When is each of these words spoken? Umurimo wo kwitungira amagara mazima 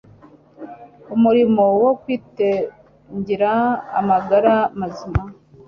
Umurimo 1.15 1.63
wo 1.81 1.91
kwitungira 2.01 3.51
amagara 3.99 4.53
mazima 4.79 5.21